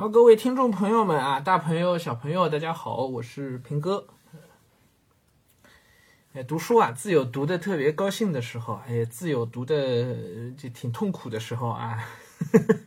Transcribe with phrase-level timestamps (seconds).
[0.00, 4.06] 好，各位听众朋友们啊，大朋友、小朋友，大家好，我是平哥。
[6.34, 11.98] 哎，读书啊，自有读的特别高兴的时候，哎，自有读的就挺痛苦的时候啊。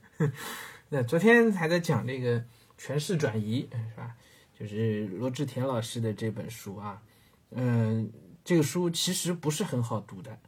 [0.88, 2.42] 那昨天还在讲这个
[2.78, 4.16] 权势转移，是吧？
[4.58, 7.02] 就是罗志田老师的这本书啊，
[7.50, 8.10] 嗯，
[8.46, 10.40] 这个书其实不是很好读的，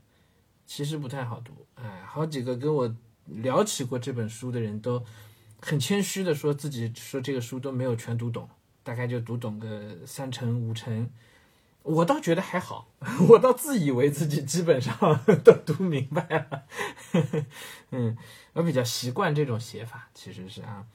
[0.65, 1.67] 其实不太好读。
[1.75, 2.95] 哎，好几个跟我
[3.25, 5.03] 聊起过这本书的人都。
[5.65, 8.49] 很谦虚的说自己说这个书都没有全读懂，
[8.83, 11.09] 大概就读懂个三成五成。
[11.83, 12.89] 我倒觉得还好，
[13.29, 14.97] 我倒自以为自己基本上
[15.43, 16.63] 都读明白了。
[17.91, 18.17] 嗯，
[18.51, 20.85] 我比较习惯这种写法，其实是啊，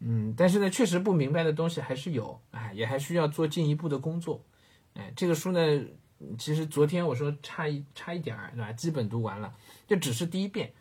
[0.00, 4.42] 嗯，但是呢，确实不明白的东西还是有，哎，也还需要做进一步的工作。
[4.94, 5.84] 哎，这个书呢，
[6.36, 8.72] 其实昨天我说差一差一点儿，对吧？
[8.72, 9.52] 基本读完了，
[9.86, 10.72] 就只是第一遍。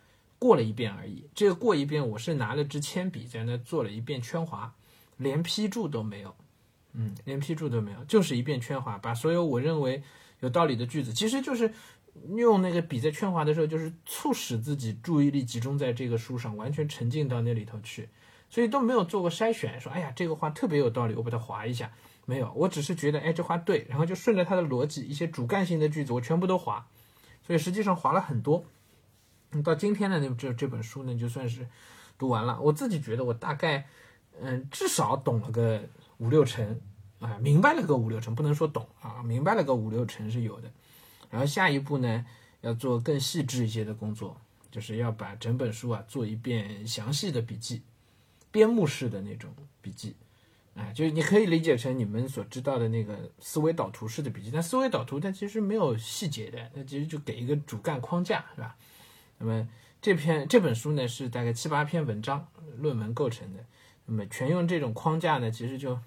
[0.45, 4.71] 过了一遍而已，这个过一遍，我是拿了支铅笔在那做了一遍圈划，
[5.17, 6.35] 连批注都没有，
[6.93, 10.03] 嗯，连批注都没有，就是一遍圈划，把所有我认为
[10.41, 11.73] 有道理的句子，其实就是
[12.35, 18.07] 用那个笔在圈划的时候，就是促使自己注意力集中在这个书上，完全沉浸到那里头去，
[18.47, 21.91] 所以都没有做过筛选，说哎呀这个话特别有道理，我把它划一下，
[22.27, 26.85] 没有，我只是觉得哎这话对，然后就顺着它的逻辑，一些主干性的句子我全部都划，
[27.47, 28.63] 所以实际上划了很多。
[29.63, 31.67] 到今天的那这这本书呢，就算是
[32.17, 32.59] 读完了。
[32.61, 33.87] 我自己觉得我大概，
[34.41, 35.81] 嗯，至少懂了个
[36.17, 36.79] 五六成，
[37.19, 40.71] 啊，明白了个五六成，不能说懂啊，明白了个五六成是有的。
[41.29, 42.25] 然后下一步呢，
[42.61, 44.39] 要做更细致一些的工作，
[44.71, 47.81] 就是要把整本书啊做一遍详细的笔记，
[48.51, 50.15] 编目式的那种笔记，
[50.75, 54.49] 啊，就是你可以理解成你们所知道的那个思维导图式的笔记。
[54.51, 58.75] 但思维导图它其实没有细节的，它其实就给一个主干框架，是吧？
[59.37, 59.67] 那么
[60.01, 62.47] 这篇这本书呢是大概七八篇文章
[62.77, 63.65] 论文构成的，
[64.05, 65.99] 那么全用这种框架呢，其实就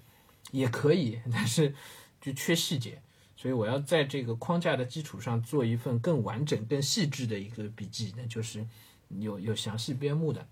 [0.51, 1.75] 也可以，但是
[2.19, 3.01] 就缺细节，
[3.35, 8.65] 所以我要在这个框架的基础上做一份更完整、更细致的一个笔记，那就是
[9.09, 10.47] 有有详细编目的。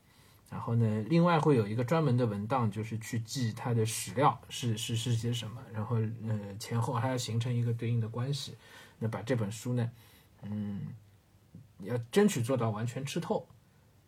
[0.49, 5.95] 然后呢，另外会有一个专门的文档，就是去记它的史料是是是些什么，然后
[6.27, 8.55] 呃前后还要形成一个对应的关系。
[8.99, 9.89] 那把这本书呢，
[10.43, 10.81] 嗯。
[11.77, 13.47] 你要争取做到完全吃透，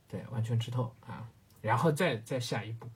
[0.08, 1.30] 对，完全吃透啊，
[1.62, 2.90] 然后再再下一步。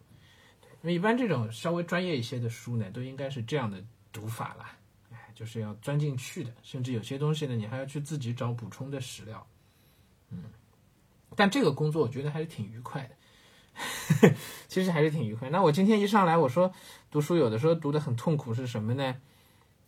[0.81, 4.65] 那一般这种稍微专业一些的书呢，都应该是这样的读法了，
[5.11, 9.47] 哎，就是要钻进去的，甚至有些东西呢，你还要去自己找补充的史料，
[10.29, 10.43] 嗯。
[11.35, 13.09] 但这个工作我觉得还是挺愉快
[14.21, 14.35] 的，
[14.67, 15.49] 其实还是挺愉快。
[15.49, 16.71] 那我今天一上来我说
[17.09, 19.15] 读书有的时候读的很痛苦是什么呢？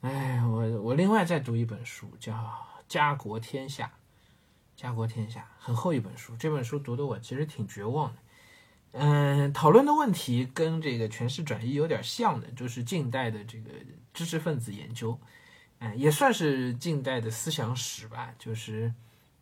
[0.02, 2.34] 哎，我我另外再读一本书叫
[2.88, 3.86] 《家国天下》。
[4.76, 8.20] 家国天下很厚一本书，这本书读的我其实挺绝望的。
[8.98, 13.72] 嗯，讨论的问题跟这个权势转移有点像的，就是近代的这个
[14.14, 15.20] 知识分子研究，
[15.80, 18.34] 嗯，也算是近代的思想史吧。
[18.40, 18.94] 就是，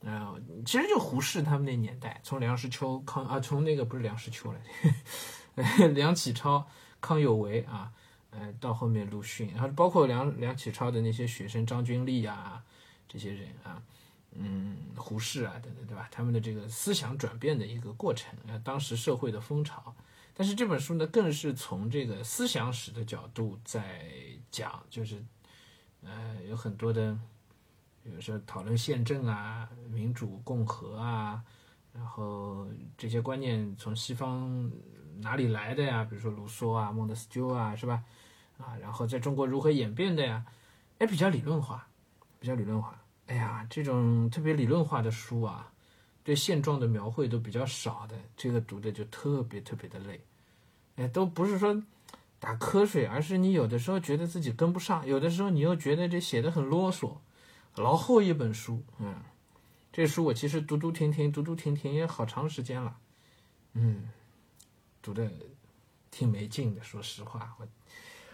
[0.01, 0.35] 呃，
[0.65, 4.59] 其实就胡适他们那年代，从梁实秋、康啊，从那个不是梁实秋了，
[5.93, 6.67] 梁启超、
[6.99, 7.91] 康有为啊，
[8.31, 12.63] 呃，到后面鲁迅，然后包括梁梁启超的那些学生张君丽啊，
[13.07, 13.81] 这些人啊。
[14.35, 16.07] 嗯，胡适啊，等等，对吧？
[16.11, 19.95] 他们的这个思想转变的一个过程，呃，当时社会的风潮。
[20.35, 24.09] 但是这本书呢，更是从这个思想史的角度在
[24.49, 25.23] 讲，就是，
[26.01, 27.15] 呃，有很多的，
[28.03, 31.43] 比如说讨论宪政啊、民主、共和啊，
[31.93, 32.67] 然后
[32.97, 34.71] 这些观念从西方
[35.21, 36.03] 哪里来的呀？
[36.03, 38.03] 比如说卢梭啊、孟德斯鸠啊，是吧？
[38.57, 40.43] 啊，然后在中国如何演变的呀？
[40.97, 41.87] 哎，比较理论化，
[42.39, 42.99] 比较理论化。
[43.27, 45.71] 哎呀，这种特别理论化的书啊，
[46.23, 50.21] 对现状的描绘都比较少的，这个读的就特别特别的累。
[50.97, 51.81] 哎，都不是说
[52.39, 57.17] 打瞌睡，而是你有的时候觉得自己跟不上，有的时候你又觉得这写的很啰嗦。
[57.75, 59.15] 老厚一本书，嗯，
[59.91, 62.97] 这书我其实读读停停，读读停停也好长时间了，
[63.73, 64.09] 嗯，
[65.01, 65.31] 读的
[66.11, 66.83] 挺没劲的。
[66.83, 67.67] 说实话，我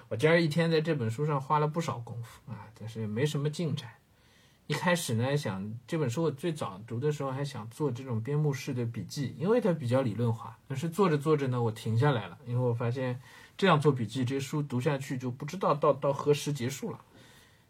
[0.09, 3.89] 我今儿一天在这本书上花了不少功夫啊，但是没什么进展。
[4.69, 10.55] 一开始呢，想这本书我最早读的时候还想做这种编目式的笔记，因为它比较理论化。
[10.67, 13.19] 但是做着做着呢，我停下来了，因为我发现
[13.57, 17.01] 这样做笔记，这书读下去就不知道到到何时结束了。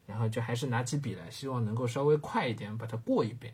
[0.05, 3.53] 然后就还是拿起笔来，希望能够稍微快一点把它过一遍。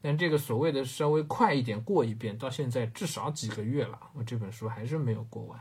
[0.00, 5.60] 但这个所谓的稍微快一点过一遍，到现在至少几个月了，我这本书还是没有过完。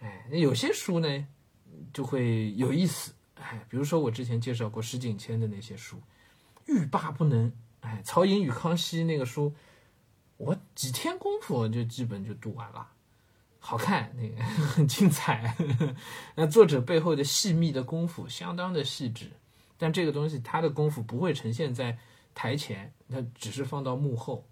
[0.00, 1.26] 哎，那有些书呢
[1.94, 3.14] 就会有意思。
[3.34, 6.00] 哎，比如说我之前介绍过石景谦的那些书，
[6.66, 7.52] 欲罢不能。
[7.80, 9.54] 哎，曹寅与康熙那个书，
[10.38, 12.88] 我几天功夫就基本就读完了。
[13.58, 15.54] 好看，那个 很精彩。
[16.36, 19.30] 那作者背后的细密的功夫相当的细致，
[19.76, 21.98] 但这个东西他的功夫不会呈现在
[22.34, 24.46] 台前，他只是放到幕后。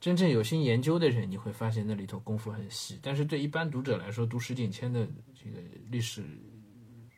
[0.00, 2.98] 真正有心研究的人，你会发现那里头功夫很细。
[3.02, 5.60] 但是对一般读者来说，读石景谦的这个
[5.90, 6.24] 历史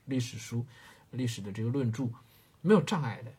[0.06, 0.66] 历史书、
[1.12, 2.08] 历史的这个论著
[2.60, 3.32] 没有障碍的。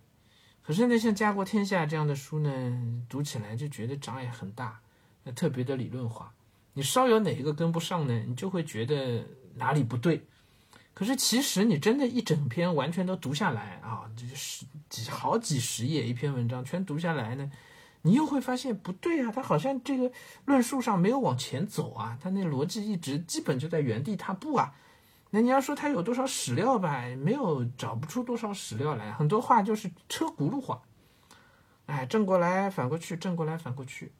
[0.62, 4.80] 可是呢，像《家国天下》这样的书呢，读起来就觉得障碍很大，
[5.24, 6.34] 那特别的理论化。
[6.74, 9.26] 你稍有哪一个跟不上呢，你就会觉得
[9.56, 10.24] 哪里不对。
[10.94, 17.52] 可是其实你真的一整篇完全都读下来啊，就是几好几十页一篇文章全读下来呢。
[18.04, 20.12] 你又会发现不对啊，他好像这个
[20.46, 24.74] 论述上没有往前走啊，他那逻辑一直基本就在原地踏步啊。
[25.36, 30.84] 那你要说他有多少史料吧，没有找不出多少史料来，很多话就是车轱辘话，
[31.88, 34.12] 哎，正过来反过去，正过来反过去。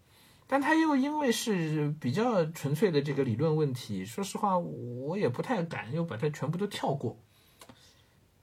[0.48, 7.16] 但他又因为是比较纯粹的这个理论问题，说实话我也不太敢又把它全部都跳过，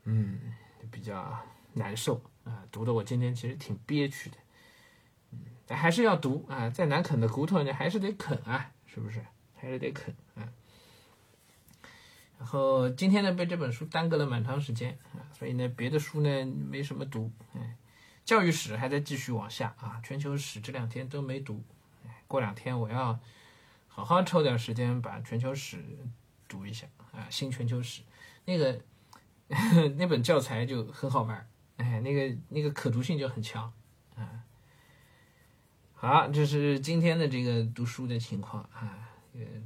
[0.04, 0.38] 嗯，
[0.92, 1.36] 比较
[1.72, 4.36] 难受啊，读的我今天其实挺憋屈的。
[5.32, 9.20] 嗯，但还是要读啊，再难啃的骨头你，还是得啃啊，是不是？
[9.56, 10.46] 还是得啃啊。
[12.40, 17.30] 然后今天呢，被这本书耽搁了蛮长时间啊，所以呢，别的书呢没什么读。
[17.54, 17.76] 哎，
[18.24, 21.62] 教育史还在继续往下啊，全球史这两天都没读。
[22.26, 23.20] 过两天我要
[23.88, 25.84] 好好抽点时间把全球史
[26.48, 28.00] 读一下啊，新全球史
[28.46, 28.80] 那个
[29.98, 31.46] 那本教材就很好玩，
[31.76, 33.70] 哎，那个那个可读性就很强
[34.16, 34.42] 啊。
[35.92, 39.10] 好，这是今天的这个读书的情况啊，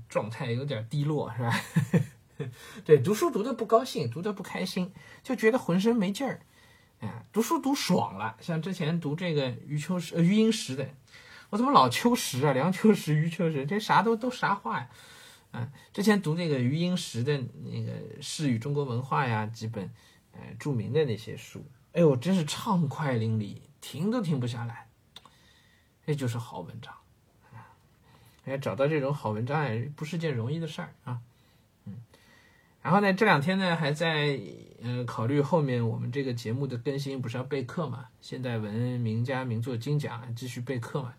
[0.09, 1.55] 状态有点低落，是吧？
[2.85, 4.93] 对，读书读的不高兴，读的不开心，
[5.23, 6.41] 就觉得浑身没劲儿。
[7.01, 10.89] 哎，读书读爽了，像之前读这个余秋实、余英时的，
[11.51, 12.53] 我怎么老秋实啊？
[12.53, 14.89] 梁秋实、余秋实，这啥都都啥话呀？
[15.53, 19.93] 啊，之前读那个余英时的那个《诗与中国文化》呀，几本
[20.33, 24.89] 呃著名的那些书，哎呦，真是畅快淋漓，停都停不下来。
[26.07, 26.93] 这就是好文章，
[28.45, 31.21] 哎，找到这种好文章也不是件容易的事儿啊，
[32.85, 34.39] 然后呢，这两天呢还在
[34.83, 38.05] 嗯考虑后面我们这个节目的更新，不是要备课嘛？
[38.21, 41.15] 现代文名家名作精讲继续备课嘛？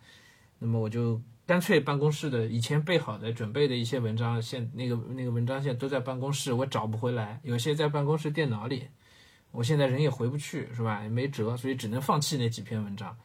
[0.60, 8.88] 那么我就干脆办公室的以前备好的准备的一些文章，现那个那个文章现在都在办公室，我找不回来，有些在办公室电脑里，
[9.50, 11.02] 我现在人也回不去，是吧？
[11.02, 13.18] 也没辙，所以只能放弃那几篇文章。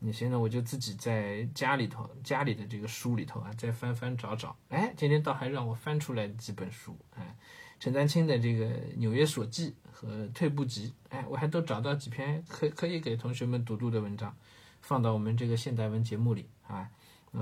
[0.00, 4.56] 你现在我就自己在家里头，家里的这个书里头啊，再翻翻找找。
[4.70, 7.36] 哎，今天倒还让我翻出来几本书，哎，
[7.78, 14.34] 陈丹青的这个《纽约所记》和《退步集》，哎，我还都找到几篇可可以给同学们读读的文章，
[14.80, 16.88] 放到我们这个现代文节目里啊。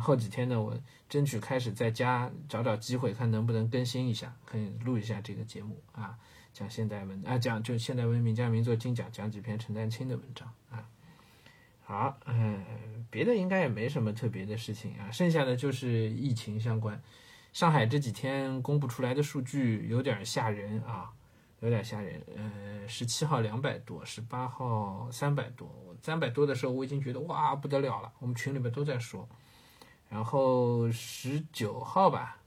[0.00, 0.76] 后几天呢，我
[1.08, 6.18] 争取开始在家找找机会，看能不能更新一下，可以录一下这个节目啊，
[6.52, 10.84] 讲现代文啊，讲就现代文名家名作精讲，讲几篇陈丹青的文章啊。
[11.84, 12.64] 好，嗯，
[13.08, 17.00] 别的应该也没什么特别的事情啊，剩下的就是疫情相关。
[17.54, 21.12] 上海这几天公布出来的数据有点吓人啊，
[21.60, 22.20] 有点吓人。
[22.34, 25.70] 呃，十七号两百多，十八号三百多。
[26.02, 29.28] 三百多的时候我已经觉得哇不得了了，我们群里面都在说。
[30.08, 32.38] 然后十九号吧，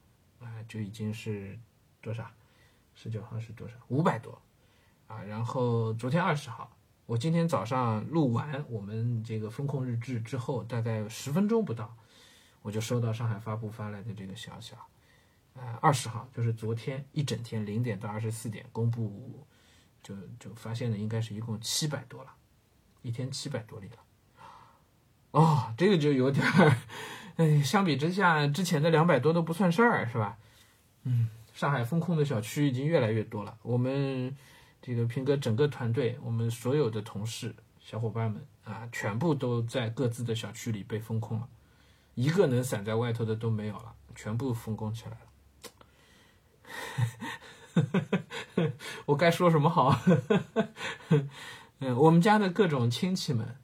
[0.41, 1.57] 啊，就已经是
[2.01, 2.29] 多少？
[2.93, 3.75] 十九号是多少？
[3.87, 4.41] 五百多
[5.07, 5.23] 啊。
[5.23, 6.69] 然后昨天二十号。
[7.05, 11.95] 我今天早上录完我们这个风控日志之后，大概十分钟不到，
[12.61, 14.81] 我就收到上海发布发来的这个消息了，
[15.57, 19.45] 呃，二十号就是昨天一整天零点到二十四点公布，
[20.01, 22.31] 就就发现的应该是一共七百多了，
[23.01, 23.97] 一天七百多例了，
[25.31, 26.77] 哦，这个就有点儿，
[27.35, 30.37] 哎，相比之下之前的两百多都不算事儿，是吧？
[31.03, 34.35] 嗯，上海风控的小区已经越来越多了，我们。
[34.79, 41.49] 这个平哥整个团队，我们所有的同事小伙伴们啊，全部都在各自的小区里被封控了，
[42.13, 45.17] 一个能散在外头的都没有了，全部封控起来了。
[49.05, 49.99] 我该说什么好？
[51.79, 53.55] 嗯，我们家的各种亲戚们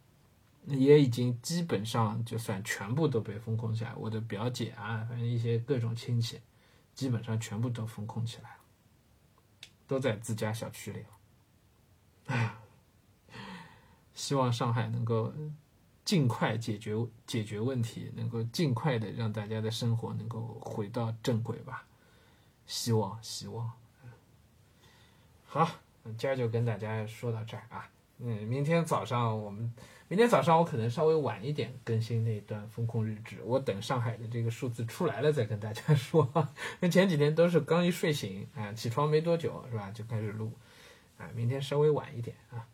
[0.67, 6.39] 也已经基本上就算全部都被封控起来，我的表姐啊，反正一些各种亲戚，
[6.93, 8.57] 基本上全部都封控起来了。
[9.85, 11.07] 都在自家小区里了，
[12.27, 12.57] 哎呀，
[14.15, 15.31] 希望上海能够
[16.05, 16.95] 尽快解决
[17.27, 21.85] 解决问题，能够尽快的让大家的生活能够回到正轨吧，
[22.65, 23.71] 希望希望。
[25.45, 25.69] 好，
[26.17, 27.89] 今儿就跟大家说到这儿啊。
[28.19, 29.73] 嗯，明天早上我们，
[30.07, 36.27] 明天早上我可能稍微晚一点更新那段风控日志，我等上海的这个数字出来了再跟大家 说。
[36.79, 40.51] 那前几天都是刚一睡醒啊，起床没多久是吧，就开始录，
[41.17, 42.65] 啊，明天稍微晚一点啊。